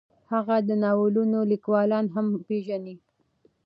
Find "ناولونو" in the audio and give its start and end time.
0.83-1.39